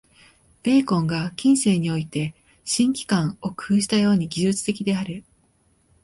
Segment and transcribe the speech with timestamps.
[0.63, 2.33] ベーコンが近世において
[2.65, 5.23] 「新機関」を工夫したように、技術的である。